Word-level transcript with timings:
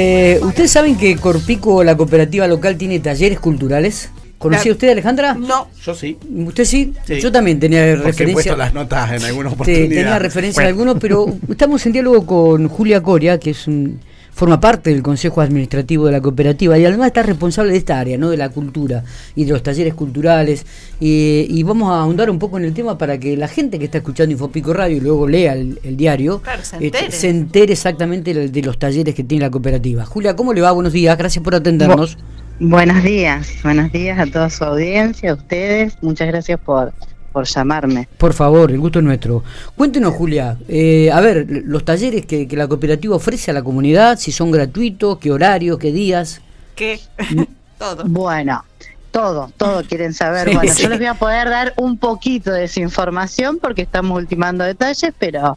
Eh, 0.00 0.38
¿Ustedes 0.44 0.70
saben 0.70 0.96
que 0.96 1.16
Corpico, 1.16 1.82
la 1.82 1.96
cooperativa 1.96 2.46
local, 2.46 2.76
tiene 2.76 3.00
talleres 3.00 3.40
culturales? 3.40 4.10
¿Conocía 4.38 4.70
usted, 4.70 4.90
Alejandra? 4.90 5.34
No. 5.34 5.66
Yo 5.84 5.92
sí. 5.92 6.16
¿Usted 6.46 6.64
sí? 6.64 6.92
Sí. 7.04 7.18
Yo 7.20 7.32
también 7.32 7.58
tenía 7.58 7.80
Porque 7.80 8.02
he 8.02 8.04
referencia. 8.06 8.32
puesto 8.34 8.56
las 8.56 8.72
notas 8.72 9.10
en 9.10 9.24
alguna 9.24 9.48
Sí, 9.48 9.54
oportunidad. 9.56 9.88
tenía 9.88 10.18
referencia 10.20 10.54
Bueno, 10.62 10.66
a 10.66 10.70
algunos, 10.70 10.98
pero 11.00 11.26
estamos 11.50 11.84
en 11.86 11.92
diálogo 11.92 12.24
con 12.24 12.68
Julia 12.68 13.02
Coria, 13.02 13.40
que 13.40 13.50
es 13.50 13.66
un, 13.66 13.98
forma 14.38 14.60
parte 14.60 14.90
del 14.90 15.02
Consejo 15.02 15.40
Administrativo 15.40 16.06
de 16.06 16.12
la 16.12 16.20
cooperativa 16.20 16.78
y 16.78 16.84
además 16.84 17.08
está 17.08 17.24
responsable 17.24 17.72
de 17.72 17.78
esta 17.78 17.98
área, 17.98 18.16
¿no? 18.16 18.30
de 18.30 18.36
la 18.36 18.50
cultura 18.50 19.02
y 19.34 19.44
de 19.44 19.52
los 19.52 19.64
talleres 19.64 19.94
culturales. 19.94 20.64
Y, 21.00 21.46
y 21.50 21.64
vamos 21.64 21.90
a 21.90 22.02
ahondar 22.02 22.30
un 22.30 22.38
poco 22.38 22.56
en 22.56 22.64
el 22.64 22.72
tema 22.72 22.96
para 22.96 23.18
que 23.18 23.36
la 23.36 23.48
gente 23.48 23.80
que 23.80 23.86
está 23.86 23.98
escuchando 23.98 24.30
Infopico 24.32 24.72
Radio 24.72 24.98
y 24.98 25.00
luego 25.00 25.26
lea 25.26 25.54
el, 25.54 25.80
el 25.82 25.96
diario 25.96 26.40
Claro, 26.40 26.62
se 26.62 26.76
entere. 26.76 27.10
se 27.10 27.28
entere 27.28 27.72
exactamente 27.72 28.32
de, 28.32 28.48
de 28.48 28.62
los 28.62 28.78
talleres 28.78 29.12
que 29.12 29.24
tiene 29.24 29.44
la 29.44 29.50
cooperativa. 29.50 30.04
Julia, 30.04 30.36
¿cómo 30.36 30.52
le 30.52 30.60
va? 30.60 30.70
Buenos 30.70 30.92
días, 30.92 31.18
gracias 31.18 31.42
por 31.42 31.56
atendernos. 31.56 32.16
Buenos 32.60 33.02
días, 33.02 33.48
buenos 33.64 33.90
días 33.90 34.20
a 34.20 34.26
toda 34.26 34.50
su 34.50 34.62
audiencia, 34.62 35.32
a 35.32 35.34
ustedes. 35.34 35.96
Muchas 36.00 36.28
gracias 36.28 36.60
por, 36.60 36.92
por 37.32 37.46
llamarme. 37.46 38.08
Por 38.18 38.32
favor, 38.32 38.70
el 38.70 38.78
gusto 38.78 38.98
es 38.98 39.04
nuestro. 39.04 39.42
Cuéntenos, 39.76 40.14
Julia, 40.14 40.56
eh, 40.68 41.10
a 41.12 41.20
ver, 41.20 41.46
los 41.48 41.84
talleres 41.84 42.26
que, 42.26 42.46
que 42.48 42.56
la 42.56 42.66
cooperativa 42.68 43.16
ofrece 43.16 43.50
a 43.50 43.54
la 43.54 43.62
comunidad, 43.62 44.18
si 44.18 44.32
son 44.32 44.50
gratuitos, 44.50 45.18
qué 45.18 45.30
horario, 45.30 45.78
qué 45.78 45.92
días. 45.92 46.40
¿Qué? 46.74 47.00
Todo. 47.78 48.04
Bueno, 48.06 48.64
todo, 49.12 49.52
todo 49.56 49.84
quieren 49.84 50.12
saber. 50.12 50.48
Sí, 50.48 50.54
Bueno, 50.56 50.72
sí. 50.74 50.82
yo 50.82 50.88
les 50.88 50.98
voy 50.98 51.06
a 51.06 51.14
poder 51.14 51.48
dar 51.48 51.74
un 51.76 51.96
poquito 51.96 52.50
de 52.52 52.64
esa 52.64 52.80
información 52.80 53.58
porque 53.60 53.82
estamos 53.82 54.16
ultimando 54.18 54.64
detalles, 54.64 55.12
pero 55.18 55.56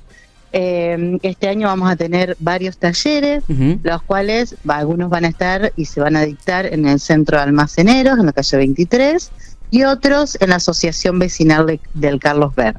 eh, 0.54 1.18
este 1.24 1.48
año 1.48 1.68
vamos 1.68 1.90
a 1.90 1.96
tener 1.96 2.36
varios 2.40 2.78
talleres, 2.78 3.44
los 3.84 4.02
cuales 4.04 4.56
algunos 4.68 5.10
van 5.10 5.26
a 5.26 5.30
estar 5.30 5.72
y 5.76 5.86
se 5.86 6.00
van 6.00 6.16
a 6.16 6.22
dictar 6.22 6.66
en 6.68 6.88
el 6.88 7.00
centro 7.00 7.38
de 7.38 7.44
almaceneros, 7.44 8.20
en 8.20 8.26
la 8.28 8.34
calle 8.34 8.58
23, 8.58 9.32
y 9.72 9.84
otros 9.84 10.38
en 10.40 10.50
la 10.50 10.58
Asociación 10.58 11.18
Vecinal 11.18 11.66
de- 11.66 11.80
del 11.96 12.20
Carlos 12.20 12.54
Ver. 12.56 12.76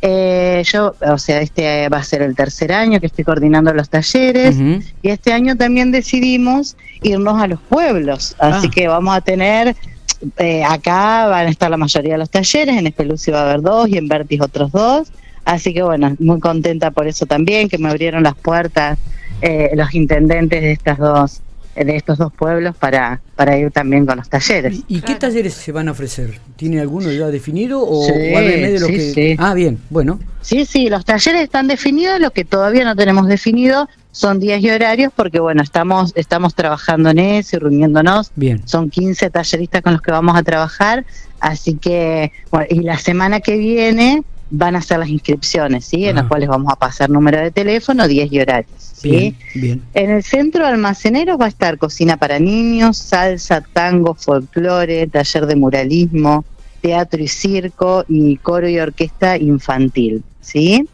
Eh, 0.00 0.62
yo, 0.64 0.94
o 1.00 1.18
sea, 1.18 1.40
este 1.40 1.88
va 1.88 1.98
a 1.98 2.04
ser 2.04 2.22
el 2.22 2.36
tercer 2.36 2.72
año 2.72 3.00
que 3.00 3.06
estoy 3.06 3.24
coordinando 3.24 3.72
los 3.74 3.88
talleres. 3.88 4.54
Y 5.02 5.08
este 5.10 5.32
año 5.32 5.56
también 5.56 5.90
decidimos 5.90 6.76
irnos 7.02 7.40
a 7.42 7.46
los 7.48 7.58
pueblos, 7.60 8.36
así 8.38 8.68
Ah. 8.68 8.70
que 8.72 8.86
vamos 8.88 9.16
a 9.16 9.20
tener, 9.22 9.74
eh, 10.38 10.62
acá 10.64 11.26
van 11.26 11.46
a 11.46 11.50
estar 11.50 11.68
la 11.70 11.76
mayoría 11.76 12.12
de 12.12 12.18
los 12.18 12.30
talleres, 12.30 12.76
en 12.76 12.86
Espelucio 12.86 13.32
va 13.32 13.40
a 13.40 13.44
haber 13.50 13.62
dos 13.62 13.88
y 13.88 13.98
en 13.98 14.06
Vertis 14.08 14.40
otros 14.40 14.70
dos, 14.70 15.08
así 15.44 15.74
que 15.74 15.82
bueno, 15.82 16.14
muy 16.20 16.38
contenta 16.38 16.90
por 16.92 17.08
eso 17.08 17.26
también, 17.26 17.68
que 17.68 17.78
me 17.78 17.88
abrieron 17.88 18.22
las 18.22 18.34
puertas 18.36 18.98
eh, 19.40 19.70
los 19.74 19.94
intendentes 19.94 20.60
de 20.62 20.72
estas 20.72 20.98
dos 20.98 21.40
de 21.74 21.96
estos 21.96 22.18
dos 22.18 22.32
pueblos 22.32 22.76
para, 22.76 23.20
para 23.36 23.56
ir 23.56 23.70
también 23.70 24.04
con 24.04 24.16
los 24.16 24.28
talleres. 24.28 24.80
¿Y, 24.88 24.98
y 24.98 25.00
qué 25.00 25.14
talleres 25.14 25.54
se 25.54 25.70
van 25.72 25.88
a 25.88 25.92
ofrecer? 25.92 26.38
¿Tiene 26.56 26.80
alguno 26.80 27.10
ya 27.12 27.28
definido 27.28 27.82
o, 27.82 28.04
Sí, 28.04 28.12
de 28.12 28.78
lo 28.80 28.86
sí, 28.86 28.92
que... 28.92 29.12
sí. 29.12 29.36
Ah, 29.38 29.54
bien, 29.54 29.78
bueno. 29.90 30.18
Sí, 30.40 30.64
sí, 30.64 30.88
los 30.88 31.04
talleres 31.04 31.42
están 31.42 31.68
definidos, 31.68 32.20
lo 32.20 32.30
que 32.30 32.44
todavía 32.44 32.84
no 32.84 32.96
tenemos 32.96 33.26
definido 33.28 33.88
son 34.10 34.40
días 34.40 34.60
y 34.62 34.70
horarios 34.70 35.12
porque 35.14 35.38
bueno, 35.38 35.62
estamos 35.62 36.12
estamos 36.16 36.54
trabajando 36.54 37.10
en 37.10 37.18
eso 37.18 37.56
y 37.56 37.58
reuniéndonos 37.60 38.32
Bien. 38.34 38.66
son 38.66 38.90
15 38.90 39.30
talleristas 39.30 39.82
con 39.82 39.92
los 39.92 40.02
que 40.02 40.10
vamos 40.10 40.36
a 40.36 40.42
trabajar, 40.42 41.04
así 41.38 41.74
que, 41.74 42.32
bueno, 42.50 42.66
y 42.70 42.80
la 42.80 42.98
semana 42.98 43.40
que 43.40 43.56
viene 43.56 44.24
van 44.50 44.76
a 44.76 44.82
ser 44.82 44.98
las 44.98 45.08
inscripciones, 45.08 45.84
¿sí? 45.84 46.04
En 46.06 46.16
Ah. 46.16 46.20
las 46.22 46.28
cuales 46.28 46.48
vamos 46.48 46.72
a 46.72 46.76
pasar 46.76 47.10
número 47.10 47.38
de 47.40 47.50
teléfono, 47.50 48.08
10 48.08 48.32
y 48.32 48.40
horarios, 48.40 48.70
¿sí? 48.80 49.10
Bien, 49.10 49.36
bien. 49.54 49.82
En 49.94 50.10
el 50.10 50.22
centro 50.22 50.64
de 50.64 50.70
almaceneros 50.72 51.38
va 51.40 51.46
a 51.46 51.48
estar 51.48 51.76
cocina 51.78 52.16
para 52.16 52.38
niños, 52.38 52.96
salsa, 52.98 53.60
tango, 53.72 54.14
folclore, 54.14 55.06
taller 55.06 55.46
de 55.46 55.56
muralismo, 55.56 56.44
teatro 56.80 57.22
y 57.22 57.28
circo 57.28 58.04
y 58.08 58.36
coro 58.36 58.68
y 58.68 58.78
orquesta 58.78 59.36
infantil, 59.36 60.22
¿sí? 60.40 60.88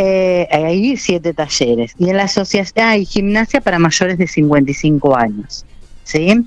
Eh, 0.00 0.46
hay 0.52 0.96
siete 0.96 1.34
talleres. 1.34 1.94
Y 1.98 2.08
en 2.10 2.16
la 2.18 2.24
asociación 2.24 2.86
hay 2.86 3.04
gimnasia 3.04 3.60
para 3.60 3.78
mayores 3.78 4.16
de 4.18 4.26
55 4.28 5.16
años, 5.16 5.64
¿sí? 6.08 6.46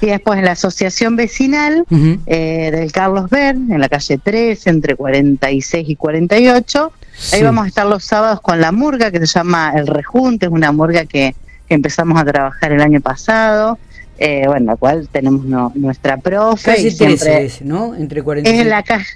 Y 0.00 0.06
después 0.06 0.38
en 0.38 0.44
la 0.44 0.52
asociación 0.52 1.16
vecinal 1.16 1.84
Ujú. 1.90 2.18
eh, 2.26 2.70
del 2.72 2.92
Carlos 2.92 3.28
Ver, 3.28 3.56
en 3.56 3.80
la 3.80 3.88
calle 3.88 4.18
3, 4.22 4.66
entre 4.68 4.94
46 4.94 5.88
y 5.88 5.96
48. 5.96 6.92
Ahí 7.32 7.38
Sí. 7.40 7.42
vamos 7.44 7.64
a 7.64 7.68
estar 7.68 7.86
los 7.86 8.04
sábados 8.04 8.40
con 8.40 8.60
la 8.60 8.70
murga, 8.72 9.10
que 9.10 9.18
se 9.18 9.26
llama 9.26 9.72
El 9.74 9.86
Rejunte, 9.88 10.46
es 10.46 10.52
una 10.52 10.70
murga 10.72 11.04
que, 11.06 11.34
que 11.68 11.74
empezamos 11.74 12.20
a 12.20 12.24
trabajar 12.24 12.70
el 12.72 12.80
año 12.80 13.00
pasado, 13.00 13.78
eh, 14.18 14.44
bueno, 14.46 14.66
la 14.72 14.76
cual 14.76 15.08
tenemos 15.10 15.44
no- 15.44 15.72
nuestra 15.74 16.16
profe. 16.18 16.70
Calle 16.76 16.88
y 16.88 16.90
siempre 16.92 17.16
13 17.18 17.44
es, 17.44 17.62
¿no? 17.62 17.94
Entre 17.96 18.22
40 18.22 18.48
es 18.48 18.64
la 18.66 18.82
calle, 18.84 19.06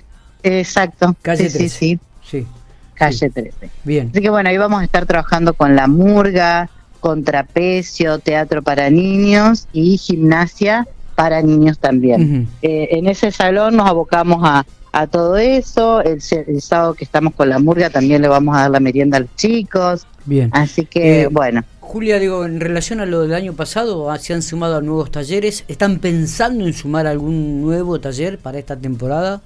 exacto, 0.43 1.15
Calle 1.23 1.49
sí, 1.49 1.59
13. 1.59 1.69
sí, 1.69 1.79
sí, 1.79 1.99
Sí, 2.31 2.47
calle 2.95 3.31
13. 3.31 3.71
bien. 3.85 4.09
Así 4.13 4.21
que 4.21 4.31
bueno, 4.31 4.49
ahí 4.49 4.59
vamos 4.59 4.81
a 4.81 4.85
estar 4.85 5.07
trabajando 5.07 5.55
con 5.55 5.75
la 5.77 5.87
murga, 5.87 6.69
con 7.05 7.23
trapecio, 7.23 8.19
teatro 8.19 8.63
para 8.63 8.89
niños 8.89 9.69
y 9.75 9.99
gimnasia 9.99 10.89
para 11.15 11.43
niños 11.43 11.79
también. 11.79 12.49
Eh, 12.63 12.89
en 12.93 13.07
ese 13.07 13.31
salón 13.31 13.77
nos 13.77 13.87
abocamos 13.91 14.39
a, 14.43 14.65
a 14.91 15.07
todo 15.07 15.37
eso. 15.37 16.01
El, 16.01 16.23
el 16.47 16.63
sábado 16.63 16.95
que 16.95 17.05
estamos 17.05 17.35
con 17.35 17.51
la 17.51 17.59
murga 17.59 17.91
también 17.91 18.23
le 18.23 18.29
vamos 18.29 18.57
a 18.57 18.61
dar 18.63 18.71
la 18.71 18.81
merienda 18.81 19.19
a 19.19 19.21
los 19.21 19.37
chicos. 19.37 20.07
Bien. 20.25 20.49
Así 20.55 20.87
que 20.87 21.25
Eh, 21.25 21.27
bueno, 21.31 21.63
Julia, 21.81 22.19
digo, 22.19 22.47
en 22.47 22.59
relación 22.59 23.01
a 23.01 23.05
lo 23.07 23.21
del 23.21 23.35
año 23.35 23.53
pasado, 23.53 24.11
ah, 24.11 24.19
se 24.19 24.33
han 24.33 24.41
sumado 24.41 24.79
a 24.79 24.81
nuevos 24.81 25.11
talleres. 25.11 25.65
¿Están 25.69 25.99
pensando 25.99 26.65
en 26.67 26.73
sumar 26.73 27.07
algún 27.07 27.61
nuevo 27.61 28.01
taller 28.01 28.39
para 28.39 28.59
esta 28.59 28.77
temporada? 28.77 29.43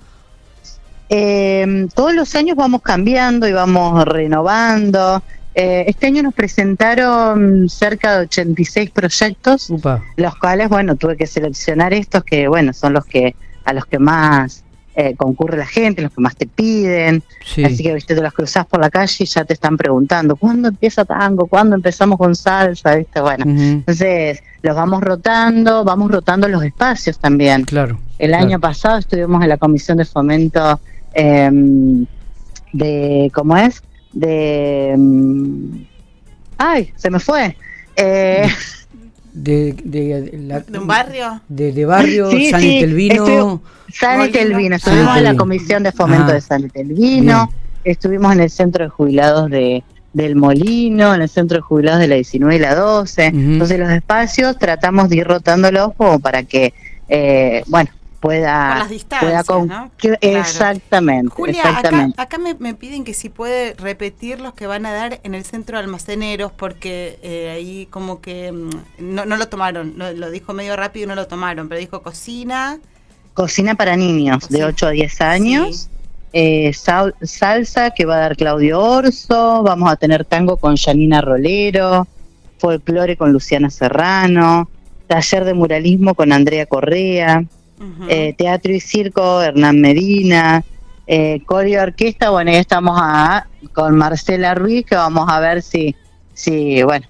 eh, 1.11 1.87
todos 1.95 2.15
los 2.15 2.35
años 2.37 2.55
vamos 2.57 2.83
cambiando 2.83 3.49
y 3.49 3.53
vamos 3.53 4.05
renovando. 4.05 5.23
Eh, 5.61 5.87
este 5.89 6.07
año 6.07 6.23
nos 6.23 6.35
presentaron 6.35 7.69
cerca 7.69 8.17
de 8.17 8.27
86 8.27 8.91
proyectos. 8.91 9.69
Upa. 9.71 10.05
los 10.17 10.37
cuales, 10.37 10.69
bueno, 10.69 10.95
tuve 10.95 11.17
que 11.17 11.27
seleccionar 11.27 11.93
estos 11.93 12.23
que, 12.23 12.47
bueno, 12.47 12.73
son 12.73 12.93
los 12.93 13.05
que 13.05 13.35
a 13.65 13.73
los 13.73 13.85
que 13.85 13.99
más 13.99 14.63
eh, 14.95 15.17
concurre 15.17 15.57
la 15.57 15.67
gente, 15.67 16.01
los 16.01 16.13
que 16.13 16.21
más 16.21 16.37
te 16.37 16.47
piden. 16.47 17.25
Sí. 17.45 17.65
Así 17.65 17.83
que, 17.83 17.93
viste, 17.93 18.15
te 18.15 18.23
los 18.23 18.33
cruzás 18.33 18.67
por 18.67 18.79
la 18.81 18.89
calle 18.89 19.17
y 19.19 19.27
ya 19.27 19.45
te 19.45 19.55
están 19.55 19.77
preguntando, 19.77 20.37
¿cuándo 20.37 20.69
empieza 20.69 21.05
tango? 21.05 21.49
¿Cuándo 21.49 21.75
empezamos 21.75 22.19
con 22.19 22.37
salsa? 22.37 22.95
¿Viste? 22.95 23.21
Bueno, 23.21 23.45
entonces 23.45 24.41
los 24.63 24.77
vamos 24.77 25.03
rotando, 25.03 25.83
vamos 25.83 26.13
rotando 26.13 26.47
los 26.47 26.63
espacios 26.63 27.19
también. 27.19 27.65
Claro. 27.65 27.99
El 28.21 28.31
claro. 28.31 28.45
año 28.45 28.61
pasado 28.61 28.99
estuvimos 28.99 29.43
en 29.43 29.49
la 29.49 29.57
comisión 29.57 29.99
de 29.99 30.05
fomento 30.05 30.79
em, 31.15 32.07
de, 32.73 33.29
¿cómo 33.35 33.57
es? 33.57 33.83
De... 34.13 34.91
em, 34.91 35.85
ay, 36.57 36.93
se 36.97 37.11
me 37.11 37.19
fue. 37.21 37.57
Eh, 37.97 38.49
De, 39.33 39.73
de, 39.85 40.21
de 40.23 40.39
la- 40.39 40.61
¿De 40.61 40.79
un 40.79 40.87
barrio? 40.87 41.41
De, 41.49 41.73
de 41.73 41.85
barrio, 41.85 42.31
Sí, 42.31 42.51
San 42.51 42.61
sí, 42.61 42.79
Etelvino. 42.79 43.63
San. 43.93 44.21
Etelvino, 44.23 44.79
San 44.79 44.93
estuvimos 44.95 45.17
en 45.19 45.25
la 45.25 45.35
comisión 45.37 45.83
de 45.83 45.93
fomento 45.93 46.27
Ah. 46.31 46.35
de 46.35 46.41
San 46.41 46.65
Etelvino, 46.65 47.49
estuvimos 47.85 48.33
en 48.33 48.41
el 48.41 48.51
centro 48.51 48.85
de 48.85 48.91
jubilados 48.91 49.51
de 49.51 49.83
del 50.13 50.35
Molino, 50.37 51.15
en 51.15 51.23
el 51.23 51.29
centro 51.29 51.59
de 51.59 51.61
jubilados 51.63 52.01
de 52.01 52.09
la 52.09 52.15
19 52.17 52.57
y 52.57 52.59
la 52.59 52.75
12. 52.75 53.29
Ujú. 53.29 53.37
Entonces 53.39 53.79
los 53.79 53.91
espacios 53.91 54.59
tratamos 54.59 55.09
de 55.11 55.17
ir 55.19 55.27
rotándolos 55.29 55.93
como 55.97 56.19
para 56.19 56.43
que, 56.43 56.73
eh, 57.09 57.63
bueno, 57.69 57.91
pueda... 58.21 58.69
Por 58.71 58.79
las 58.79 58.91
distancias, 58.91 59.31
pueda 59.31 59.45
con- 59.45 59.69
¿no? 59.69 59.91
que- 59.97 60.17
Claro. 60.17 60.39
Exactamente, 60.39 61.29
Julia, 61.35 61.61
acá, 61.61 61.69
exactamente. 61.71 62.21
acá 62.21 62.39
me, 62.39 62.55
me 62.55 62.75
piden 62.75 63.05
que 63.05 63.15
si 63.15 63.29
puede 63.29 63.75
repetir 63.75 64.41
los 64.41 64.55
que 64.55 64.67
van 64.67 64.87
a 64.87 64.93
dar 64.93 65.21
en 65.23 65.35
el 65.35 65.45
centro 65.45 65.79
de 65.79 65.85
almaceneros, 65.85 66.51
porque 66.53 67.19
eh, 67.23 67.51
ahí 67.51 67.87
como 67.91 68.21
que 68.21 68.51
mm, 68.53 68.71
no, 68.99 69.25
no 69.25 69.37
lo 69.37 69.49
tomaron, 69.49 69.95
lo, 69.97 70.13
lo 70.13 70.31
dijo 70.31 70.53
medio 70.53 70.75
rápido 70.77 71.05
y 71.05 71.09
no 71.09 71.15
lo 71.15 71.27
tomaron, 71.27 71.69
pero 71.69 71.79
dijo 71.81 72.03
cocina, 72.03 72.79
Cocina 73.35 73.77
para 73.77 73.97
niños 73.97 74.41
Cocina. 74.41 74.59
de 74.59 74.65
8 74.65 74.87
a 74.89 74.91
10 74.91 75.21
años. 75.21 75.89
eh, 76.33 76.73
sal- 76.75 77.15
salsa 77.23 77.91
que 77.93 78.05
va 78.05 78.17
a 78.17 78.21
dar 78.21 78.37
Claudio 78.37 78.81
Orso, 78.81 79.63
vamos 79.63 79.91
a 79.93 79.97
tener 79.97 80.25
tango 80.25 80.57
con 80.57 80.77
Janina 80.77 81.21
Rolero, 81.21 82.07
folclore 82.59 83.17
con 83.17 83.33
Luciana 83.33 83.71
Serrano, 83.71 84.69
taller 85.07 85.45
de 85.45 85.55
muralismo 85.55 86.15
con 86.17 86.33
Andrea 86.33 86.67
Correa, 86.67 87.45
eh, 88.09 88.35
teatro 88.37 88.73
y 88.73 88.81
circo 88.81 89.43
Hernán 89.43 89.81
Medina, 89.81 90.65
eh, 91.07 91.43
coreo 91.47 91.83
orquesta, 91.83 92.31
bueno, 92.31 92.51
ya 92.51 92.59
estamos 92.59 92.99
a, 93.01 93.47
con 93.73 93.97
Marcela 93.97 94.55
Ruiz, 94.55 94.85
que 94.85 94.95
vamos 94.95 95.27
a 95.29 95.41
ver 95.41 95.63
si, 95.63 95.95
si, 96.35 96.83
bueno, 96.83 97.07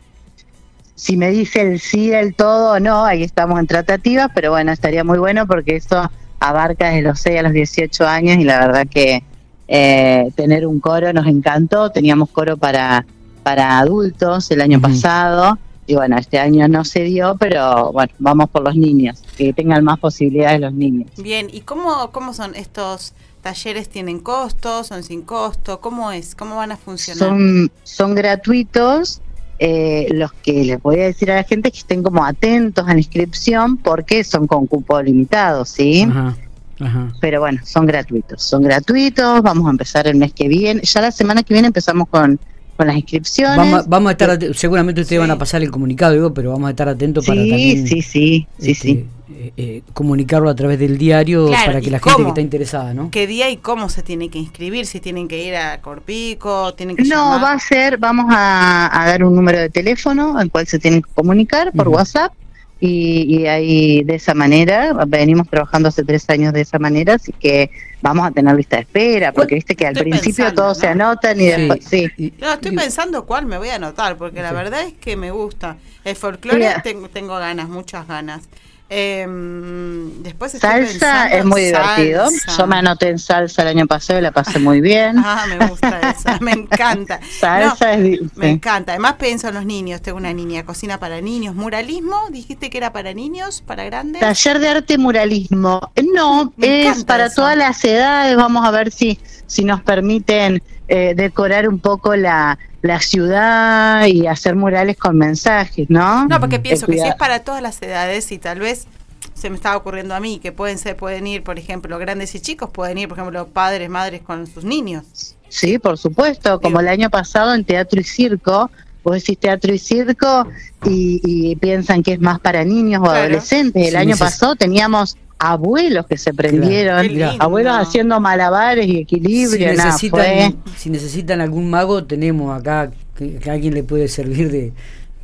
si 0.94 1.16
me 1.16 1.30
dice 1.30 1.62
el 1.62 1.80
sí 1.80 2.08
del 2.08 2.34
todo 2.34 2.74
o 2.74 2.80
no, 2.80 3.04
ahí 3.04 3.22
estamos 3.22 3.58
en 3.58 3.66
tratativas, 3.66 4.30
pero 4.34 4.50
bueno, 4.50 4.72
estaría 4.72 5.04
muy 5.04 5.18
bueno 5.18 5.46
porque 5.46 5.76
eso 5.76 6.10
abarca 6.40 6.88
desde 6.88 7.02
los 7.02 7.20
6 7.20 7.40
a 7.40 7.42
los 7.42 7.52
18 7.52 8.06
años 8.06 8.38
y 8.38 8.44
la 8.44 8.66
verdad 8.66 8.86
que 8.88 9.22
eh, 9.66 10.30
tener 10.36 10.66
un 10.66 10.80
coro 10.80 11.12
nos 11.12 11.26
encantó, 11.26 11.90
teníamos 11.90 12.30
coro 12.30 12.56
para, 12.56 13.04
para 13.42 13.78
adultos 13.78 14.50
el 14.50 14.60
año 14.60 14.80
pasado 14.80 15.58
y 15.88 15.94
bueno, 15.94 16.18
este 16.18 16.38
año 16.38 16.68
no 16.68 16.84
se 16.84 17.00
dio, 17.04 17.34
pero 17.40 17.92
bueno, 17.92 18.12
vamos 18.18 18.50
por 18.50 18.62
los 18.62 18.76
niños, 18.76 19.22
que 19.38 19.54
tengan 19.54 19.82
más 19.82 19.98
posibilidades 19.98 20.60
los 20.60 20.74
niños. 20.74 21.10
Bien, 21.16 21.48
¿y 21.50 21.62
cómo, 21.62 22.10
cómo 22.12 22.34
son 22.34 22.54
estos 22.54 23.14
talleres? 23.40 23.88
¿Tienen 23.88 24.20
costo? 24.20 24.84
¿Son 24.84 25.02
sin 25.02 25.22
costo? 25.22 25.80
¿Cómo 25.80 26.12
es? 26.12 26.34
¿Cómo 26.34 26.56
van 26.56 26.72
a 26.72 26.76
funcionar? 26.76 27.26
Son, 27.26 27.72
son 27.84 28.14
gratuitos. 28.14 29.22
Eh, 29.60 30.08
los 30.12 30.30
que 30.34 30.62
les 30.62 30.80
voy 30.80 31.00
a 31.00 31.04
decir 31.06 31.32
a 31.32 31.36
la 31.36 31.42
gente 31.42 31.72
que 31.72 31.78
estén 31.78 32.02
como 32.02 32.24
atentos 32.24 32.86
a 32.86 32.92
la 32.92 32.98
inscripción 32.98 33.78
porque 33.78 34.22
son 34.22 34.46
con 34.46 34.66
cupo 34.66 35.02
limitado, 35.02 35.64
¿sí? 35.64 36.02
Ajá, 36.02 36.36
ajá. 36.78 37.12
Pero 37.20 37.40
bueno, 37.40 37.60
son 37.64 37.86
gratuitos, 37.86 38.40
son 38.40 38.62
gratuitos, 38.62 39.42
vamos 39.42 39.66
a 39.66 39.70
empezar 39.70 40.06
el 40.06 40.16
mes 40.16 40.32
que 40.32 40.46
viene, 40.46 40.82
ya 40.82 41.00
la 41.00 41.10
semana 41.10 41.42
que 41.42 41.54
viene 41.54 41.66
empezamos 41.66 42.06
con, 42.08 42.38
con 42.78 42.86
las 42.86 42.96
inscripciones. 42.96 43.56
Vamos, 43.56 43.88
vamos 43.88 44.08
a 44.08 44.12
estar, 44.12 44.30
ate- 44.30 44.54
seguramente 44.54 45.00
ustedes 45.00 45.20
van 45.20 45.30
a 45.32 45.36
pasar 45.36 45.62
el 45.62 45.70
comunicado, 45.70 46.12
digo, 46.14 46.32
pero 46.32 46.52
vamos 46.52 46.68
a 46.68 46.70
estar 46.70 46.88
atentos 46.88 47.26
para 47.26 47.42
sí, 47.42 47.50
también 47.50 47.86
sí, 47.88 48.02
sí, 48.02 48.46
sí, 48.56 48.70
este, 48.70 48.74
sí. 48.74 49.04
eh, 49.30 49.52
eh, 49.56 49.82
comunicarlo 49.92 50.48
a 50.48 50.54
través 50.54 50.78
del 50.78 50.96
diario 50.96 51.48
Claro, 51.48 51.66
para 51.66 51.80
que 51.80 51.88
¿y 51.88 51.90
la 51.90 51.98
gente 51.98 52.12
cómo? 52.12 52.24
que 52.26 52.28
está 52.28 52.40
interesada, 52.40 52.94
¿no? 52.94 53.10
¿Qué 53.10 53.26
día 53.26 53.50
y 53.50 53.56
cómo 53.56 53.88
se 53.88 54.02
tiene 54.04 54.28
que 54.30 54.38
inscribir? 54.38 54.86
Si 54.86 55.00
tienen 55.00 55.26
que 55.26 55.44
ir 55.44 55.56
a 55.56 55.80
Corpico, 55.80 56.72
tienen 56.74 56.96
que 56.96 57.02
No, 57.02 57.16
llamar. 57.16 57.42
va 57.42 57.52
a 57.54 57.58
ser, 57.58 57.98
vamos 57.98 58.26
a, 58.28 59.02
a 59.02 59.06
dar 59.08 59.24
un 59.24 59.34
número 59.34 59.58
de 59.58 59.70
teléfono 59.70 60.38
al 60.38 60.50
cual 60.50 60.66
se 60.68 60.78
tienen 60.78 61.02
que 61.02 61.10
comunicar 61.12 61.72
por 61.72 61.88
Ujú. 61.88 61.96
WhatsApp 61.96 62.32
y, 62.80 63.36
y 63.40 63.46
ahí 63.46 64.02
de 64.04 64.14
esa 64.16 64.34
manera, 64.34 64.92
venimos 65.06 65.48
trabajando 65.48 65.88
hace 65.88 66.04
tres 66.04 66.28
años 66.30 66.52
de 66.52 66.60
esa 66.60 66.78
manera, 66.78 67.14
así 67.14 67.32
que 67.32 67.70
vamos 68.00 68.26
a 68.26 68.30
tener 68.30 68.54
lista 68.54 68.76
de 68.76 68.82
espera, 68.82 69.32
porque 69.32 69.56
viste 69.56 69.74
que 69.74 69.86
al 69.86 69.92
Estoy 69.96 70.10
principio 70.10 70.44
pensando, 70.44 70.62
todos 70.62 70.78
se 70.78 70.86
¿no? 70.86 70.92
anotan 70.92 71.40
y 71.40 71.46
después, 71.46 71.84
sí. 71.84 72.32
No, 72.40 72.52
estoy 72.52 72.72
pensando 72.76 73.26
cuál 73.26 73.46
me 73.46 73.58
voy 73.58 73.68
a 73.70 73.76
anotar, 73.76 74.16
porque 74.16 74.42
la 74.42 74.50
Sí. 74.50 74.54
verdad 74.54 74.82
es 74.82 74.92
que 74.94 75.16
me 75.16 75.30
gusta. 75.30 75.76
El 76.04 76.14
folclore 76.16 76.76
tengo, 76.82 77.08
tengo 77.08 77.36
ganas, 77.36 77.68
muchas 77.68 78.06
ganas. 78.06 78.48
Em, 78.90 80.22
después 80.22 80.52
Salsa 80.52 81.28
es 81.28 81.44
muy 81.44 81.62
divertido. 81.62 82.28
salsa. 82.30 82.56
Yo 82.56 82.66
me 82.66 82.76
anoté 82.76 83.08
en 83.10 83.18
salsa 83.18 83.62
el 83.62 83.68
año 83.68 83.86
pasado 83.86 84.18
y 84.18 84.22
la 84.22 84.32
pasé 84.32 84.58
muy 84.58 84.80
bien. 84.80 85.16
Ah, 85.24 85.44
me 85.46 85.66
gusta 85.66 86.00
esa, 86.10 86.38
me 86.40 86.52
encanta. 86.52 87.20
Salsa 87.40 87.92
es 87.94 88.02
di- 88.02 88.30
Me 88.36 88.50
encanta. 88.50 88.92
Además 88.92 89.14
pienso 89.18 89.48
en 89.48 89.54
los 89.54 89.64
niños. 89.66 90.00
Tengo 90.00 90.16
una 90.18 90.32
niña, 90.32 90.64
cocina 90.64 90.98
para 90.98 91.20
niños, 91.20 91.54
muralismo. 91.54 92.16
Dijiste 92.30 92.70
que 92.70 92.78
era 92.78 92.92
para 92.92 93.12
niños, 93.12 93.62
para 93.66 93.84
grandes. 93.84 94.20
Taller 94.20 94.58
de 94.58 94.68
arte 94.68 94.96
muralismo. 94.98 95.92
No, 96.14 96.52
Me 96.56 96.88
es 96.88 97.04
para 97.04 97.26
eso. 97.26 97.36
todas 97.36 97.56
las 97.56 97.84
edades. 97.84 98.36
Vamos 98.36 98.64
a 98.66 98.70
ver 98.70 98.90
si, 98.90 99.18
si 99.48 99.64
nos 99.64 99.82
permiten 99.82 100.62
eh, 100.86 101.14
decorar 101.16 101.68
un 101.68 101.80
poco 101.80 102.14
la, 102.14 102.56
la 102.82 103.00
ciudad 103.00 104.06
y 104.06 104.28
hacer 104.28 104.54
murales 104.54 104.96
con 104.96 105.18
mensajes, 105.18 105.90
¿no? 105.90 106.26
No, 106.28 106.38
porque 106.38 106.60
pienso 106.60 106.86
que 106.86 106.98
si 106.98 107.08
es 107.08 107.16
para 107.16 107.40
todas 107.40 107.60
las 107.62 107.82
edades 107.82 108.30
y 108.30 108.38
tal 108.38 108.60
vez 108.60 108.86
se 109.34 109.50
me 109.50 109.56
estaba 109.56 109.76
ocurriendo 109.76 110.14
a 110.14 110.20
mí 110.20 110.38
que 110.38 110.52
pueden 110.52 110.78
ser, 110.78 110.96
pueden 110.96 111.26
ir, 111.26 111.42
por 111.42 111.58
ejemplo, 111.58 111.98
grandes 111.98 112.34
y 112.34 112.40
chicos, 112.40 112.70
pueden 112.70 112.98
ir, 112.98 113.08
por 113.08 113.18
ejemplo, 113.18 113.46
padres, 113.48 113.88
madres 113.90 114.22
con 114.22 114.46
sus 114.46 114.64
niños. 114.64 115.34
Sí, 115.48 115.78
por 115.78 115.96
supuesto. 115.98 116.60
Como 116.60 116.80
el 116.80 116.88
año 116.88 117.08
pasado 117.10 117.54
en 117.54 117.64
Teatro 117.64 118.00
y 118.00 118.04
Circo, 118.04 118.70
vos 119.02 119.14
decís 119.14 119.38
Teatro 119.38 119.72
y 119.72 119.78
Circo 119.78 120.46
y, 120.84 121.20
y 121.24 121.56
piensan 121.56 122.02
que 122.02 122.12
es 122.14 122.20
más 122.20 122.38
para 122.40 122.64
niños 122.64 123.00
o 123.00 123.04
Claro. 123.04 123.20
adolescentes. 123.20 123.82
El 123.82 123.90
Sí, 123.90 123.96
año 123.96 124.16
pasado 124.16 124.56
teníamos 124.56 125.16
abuelos 125.38 126.06
que 126.06 126.16
se 126.16 126.34
prendieron, 126.34 127.06
abuelos 127.38 127.72
haciendo 127.76 128.20
malabares 128.20 128.86
y 128.86 128.90
si, 128.92 128.98
equilibrio. 128.98 129.72
nada, 129.74 129.84
necesitan, 129.86 130.20
fue- 130.20 130.54
si 130.76 130.90
necesitan 130.90 131.40
algún 131.40 131.70
mago, 131.70 132.04
tenemos 132.04 132.58
acá 132.58 132.90
que, 133.16 133.36
que 133.36 133.50
alguien 133.50 133.74
le 133.74 133.82
puede 133.84 134.08
servir 134.08 134.50
de 134.50 134.72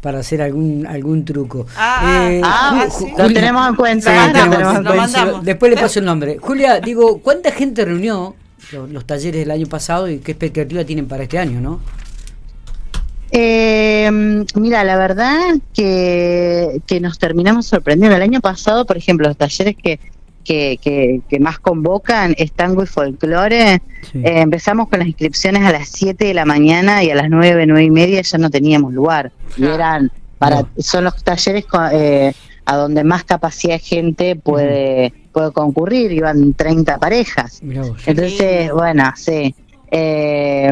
para 0.01 0.19
hacer 0.19 0.43
algún 0.43 0.87
algún 0.87 1.25
truco. 1.25 1.67
Ah, 1.77 2.29
Eh, 2.31 2.41
ah, 2.45 2.87
Ju- 2.89 2.91
sí. 2.91 3.05
Ju- 3.07 3.19
lo 3.19 3.33
tenemos 3.33 3.69
en 3.69 3.75
cuenta. 3.75 4.27
Sí, 4.27 4.33
tenemos 4.33 5.15
en. 5.15 5.45
Después 5.45 5.73
le 5.75 5.81
paso 5.81 5.99
el 5.99 6.05
nombre. 6.05 6.37
Julia, 6.39 6.79
digo, 6.81 7.21
¿cuánta 7.23 7.51
gente 7.53 7.85
reunió 7.87 8.37
los, 8.73 8.91
los 8.91 9.07
talleres 9.07 9.41
del 9.41 9.51
año 9.51 9.67
pasado 9.67 10.09
y 10.11 10.19
qué 10.19 10.33
expectativa 10.33 10.85
tienen 10.85 11.07
para 11.09 11.23
este 11.23 11.39
año, 11.39 11.59
no? 11.61 11.81
Eh, 13.37 14.09
mira, 14.55 14.85
la 14.85 14.97
verdad 14.97 15.57
que, 15.75 16.81
que 16.87 17.01
nos 17.01 17.19
terminamos 17.19 17.67
sorprendiendo. 17.67 18.15
El 18.17 18.23
año 18.23 18.41
pasado, 18.41 18.87
por 18.87 18.97
ejemplo, 18.97 19.27
los 19.27 19.37
talleres 19.37 19.75
que, 19.77 19.99
que, 20.45 20.79
que, 20.81 21.21
que 21.29 21.41
más 21.41 21.59
convocan 21.59 22.35
es 22.39 22.53
tango 22.53 22.85
y 22.85 22.87
folclore. 22.87 23.83
Sí. 24.13 24.19
Eh, 24.19 24.41
empezamos 24.41 24.89
con 24.89 25.01
las 25.01 25.09
inscripciones 25.09 25.63
a 25.65 25.73
las 25.73 25.89
7 25.89 26.27
de 26.27 26.35
la 26.35 26.45
mañana 26.45 27.03
y 27.03 27.11
a 27.11 27.17
las 27.17 27.29
9, 27.29 27.67
9 27.67 27.83
y 27.85 27.91
media 27.91 28.23
ya 28.23 28.39
no 28.39 28.51
teníamos 28.51 28.93
lugar. 28.93 29.33
Y 29.57 29.63
Claro. 29.63 29.75
eran, 29.75 30.13
para, 30.39 30.61
No. 30.61 30.69
son 30.79 31.03
los 31.05 31.23
talleres 31.25 31.65
eh, 31.93 32.33
a 32.67 32.77
donde 32.77 33.03
más 33.03 33.25
capacidad 33.25 33.75
de 33.75 33.79
gente 33.81 34.37
puede, 34.37 35.13
puede 35.33 35.51
concurrir. 35.51 36.13
Iban 36.13 36.55
30 36.55 36.99
parejas. 36.99 37.61
Mirá 37.65 37.83
vos. 37.83 37.99
Entonces, 38.07 38.71
bueno, 38.73 39.13
sí. 39.17 39.53
Eh, 39.91 40.71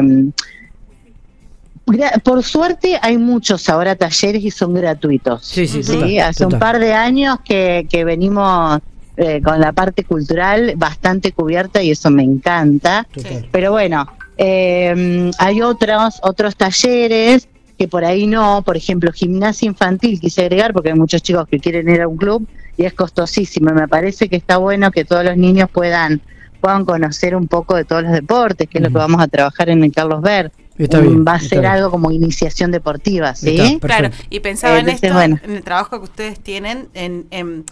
por 2.23 2.43
suerte 2.43 2.97
hay 3.01 3.17
muchos 3.17 3.67
ahora 3.69 3.95
talleres 3.95 4.43
y 4.43 4.51
son 4.51 4.73
gratuitos. 4.73 5.45
Sí, 5.45 5.67
sí, 5.67 5.81
total, 5.81 6.09
Sí, 6.09 6.19
hace 6.19 6.45
un 6.45 6.59
par 6.59 6.79
de 6.79 6.93
años 6.93 7.39
que, 7.43 7.87
que 7.89 8.05
venimos 8.05 8.79
eh, 9.17 9.41
con 9.43 9.59
la 9.59 9.73
parte 9.73 10.03
cultural 10.03 10.73
bastante 10.77 11.31
cubierta 11.31 11.83
y 11.83 11.91
eso 11.91 12.09
me 12.09 12.23
encanta. 12.23 13.07
Total. 13.13 13.47
Pero 13.51 13.71
bueno, 13.71 14.07
eh, 14.37 15.31
hay 15.37 15.61
otros, 15.61 16.19
otros 16.23 16.55
talleres 16.55 17.47
que 17.77 17.87
por 17.87 18.05
ahí 18.05 18.27
no, 18.27 18.61
por 18.63 18.77
ejemplo, 18.77 19.11
gimnasia 19.11 19.67
infantil 19.67 20.19
quise 20.19 20.41
agregar 20.41 20.73
porque 20.73 20.89
hay 20.89 20.95
muchos 20.97 21.21
chicos 21.21 21.47
que 21.47 21.59
quieren 21.59 21.89
ir 21.89 22.01
a 22.01 22.07
un 22.07 22.17
club 22.17 22.47
y 22.77 22.85
es 22.85 22.93
costosísimo. 22.93 23.71
y 23.71 23.73
Me 23.73 23.87
parece 23.87 24.29
que 24.29 24.35
está 24.35 24.57
bueno 24.57 24.91
que 24.91 25.05
todos 25.05 25.23
los 25.25 25.37
niños 25.37 25.69
puedan 25.71 26.21
puedan 26.63 26.85
conocer 26.85 27.35
un 27.35 27.49
poco 27.49 27.75
de 27.75 27.83
todos 27.83 28.03
los 28.03 28.13
deportes, 28.13 28.69
que 28.69 28.77
es 28.77 28.83
lo 28.85 28.87
que 28.89 28.97
vamos 28.97 29.21
a 29.21 29.27
trabajar 29.27 29.69
en 29.69 29.83
el 29.83 29.91
Carlos 29.91 30.21
Ver. 30.21 30.49
Está 30.77 30.99
bien, 31.01 31.23
Va 31.25 31.33
a 31.33 31.37
está 31.37 31.49
ser 31.49 31.59
bien. 31.59 31.71
algo 31.71 31.91
como 31.91 32.11
iniciación 32.11 32.71
deportiva, 32.71 33.35
¿sí? 33.35 33.55
Está. 33.57 33.87
Claro, 33.87 34.09
y 34.29 34.39
pensaba 34.39 34.79
en 34.79 34.89
esto, 34.89 35.13
bueno. 35.13 35.39
en 35.43 35.51
el 35.51 35.63
trabajo 35.63 35.99
que 35.99 36.03
ustedes 36.05 36.39
tienen, 36.39 36.89
en, 36.93 37.27
en- 37.31 37.65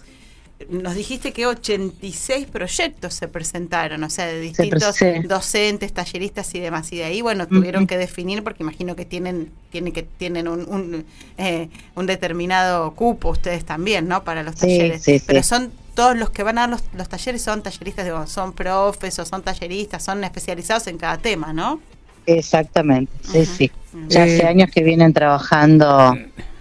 nos 0.70 0.94
dijiste 0.94 1.32
que 1.32 1.44
86 1.46 2.46
proyectos 2.46 3.14
se 3.14 3.26
presentaron, 3.26 4.04
o 4.04 4.08
sea, 4.10 4.26
de 4.26 4.38
distintos 4.40 4.94
sí. 4.94 5.06
docentes, 5.24 5.92
talleristas 5.92 6.54
y 6.54 6.60
demás, 6.60 6.92
y 6.92 6.98
de 6.98 7.04
ahí, 7.04 7.20
bueno, 7.20 7.48
tuvieron 7.48 7.82
Ujú. 7.82 7.88
que 7.88 7.98
definir, 7.98 8.44
porque 8.44 8.62
imagino 8.62 8.94
que 8.94 9.04
tienen, 9.04 9.50
tienen 9.72 9.92
que 9.92 10.04
tienen 10.04 10.46
un, 10.46 10.60
un, 10.68 11.04
eh, 11.38 11.68
un 11.96 12.06
determinado 12.06 12.92
cupo 12.94 13.30
ustedes 13.30 13.64
también, 13.64 14.06
¿no? 14.06 14.22
Para 14.22 14.44
los 14.44 14.54
Sí, 14.54 14.60
talleres. 14.60 15.02
sí, 15.02 15.18
sí. 15.18 15.24
Pero 15.26 15.42
son 15.42 15.72
todos 15.94 16.16
los 16.16 16.30
que 16.30 16.44
van 16.44 16.58
a 16.58 16.62
dar 16.62 16.70
los, 16.70 16.82
los 16.96 17.08
talleres 17.08 17.42
son 17.42 17.62
talleristas, 17.62 18.04
digo, 18.04 18.24
son 18.28 18.52
profes 18.52 19.18
o 19.18 19.24
son 19.26 19.42
talleristas, 19.42 20.04
son 20.04 20.22
especializados 20.22 20.86
en 20.86 20.96
cada 20.96 21.18
tema, 21.18 21.52
¿no? 21.52 21.80
Exactamente, 22.26 23.12
sí, 23.22 23.44
sí. 23.46 23.70
Ya 24.08 24.26
Eh, 24.26 24.36
hace 24.36 24.46
años 24.46 24.70
que 24.70 24.82
vienen 24.82 25.12
trabajando. 25.12 26.14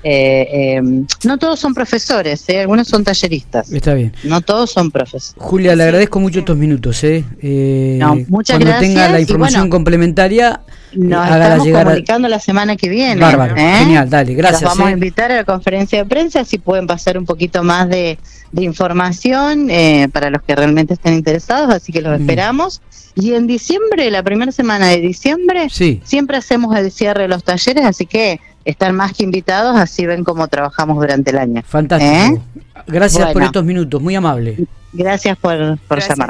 eh, 0.04 0.78
eh, 0.80 0.82
no 1.24 1.38
todos 1.38 1.60
son 1.60 1.74
profesores, 1.76 2.44
¿eh? 2.50 2.62
algunos 2.62 2.88
son 2.88 3.04
talleristas. 3.04 3.72
Está 3.72 3.94
bien. 3.94 4.12
No 4.24 4.42
todos 4.42 4.72
son 4.72 4.90
profesores. 4.90 5.36
Julia, 5.38 5.76
le 5.76 5.84
agradezco 5.84 6.20
mucho 6.20 6.36
sí. 6.36 6.40
estos 6.40 6.58
minutos. 6.58 7.04
¿eh? 7.04 7.24
Eh, 7.42 7.98
No, 8.00 8.16
muchas 8.28 8.56
cuando 8.58 8.66
gracias, 8.66 8.80
tenga 8.82 9.10
la 9.10 9.20
información 9.22 9.62
bueno, 9.62 9.76
complementaria, 9.76 10.62
eh, 10.92 10.98
Nos 10.98 11.20
hágala 11.26 11.44
estamos 11.46 11.66
llegar 11.68 11.82
a... 11.82 11.86
comunicando 11.86 12.28
la 12.28 12.40
semana 12.40 12.76
que 12.76 12.90
viene. 12.90 13.22
Bárbaro, 13.22 13.56
¿eh? 13.56 13.76
genial, 13.80 14.10
dale, 14.10 14.34
gracias. 14.34 14.64
Los 14.64 14.72
vamos 14.72 14.88
a 14.88 14.90
¿eh? 14.90 14.94
invitar 14.94 15.32
a 15.32 15.36
la 15.36 15.44
conferencia 15.44 16.00
de 16.00 16.06
prensa 16.10 16.44
si 16.46 16.58
pueden 16.58 16.88
pasar 16.88 17.18
un 17.18 17.26
poquito 17.26 17.64
más 17.64 17.88
de, 17.88 18.18
de 18.52 18.64
información 18.64 19.70
eh, 19.70 20.08
para 20.12 20.30
los 20.30 20.42
que 20.42 20.56
realmente 20.56 20.94
estén 20.94 21.14
interesados, 21.14 21.74
así 21.74 21.92
que 21.92 22.02
los 22.02 22.18
Mm. 22.20 22.22
esperamos. 22.22 22.82
Y 23.16 23.34
en 23.34 23.46
diciembre, 23.48 24.10
la 24.12 24.24
primera 24.24 24.52
semana 24.52 24.88
de 24.88 25.00
diciembre, 25.02 25.68
Sí, 25.70 26.02
siempre 26.04 26.38
hacemos 26.38 26.76
el 26.78 26.92
cierre 26.92 27.24
de 27.24 27.28
los 27.28 27.44
talleres, 27.44 27.84
así 27.86 28.06
que 28.06 28.40
están 28.64 28.96
más 28.96 29.14
que 29.14 29.24
invitados, 29.24 29.76
así 29.78 30.06
ven 30.06 30.24
cómo 30.24 30.48
trabajamos 30.48 30.98
durante 30.98 31.32
el 31.32 31.38
año. 31.38 31.62
fantástico. 31.68 32.12
¿Eh? 32.14 32.40
Gracias 32.88 33.32
por 33.34 33.44
estos 33.44 33.64
minutos, 33.66 34.02
muy 34.02 34.16
amable. 34.16 34.58
Gracias 34.94 35.38
por, 35.38 35.58
por 35.88 35.98
Gracias. 35.98 36.10
llamar. 36.18 36.30